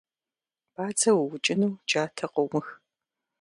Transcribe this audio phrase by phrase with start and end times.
[0.73, 2.67] Бадзэ уукӏыну джатэ къыумых.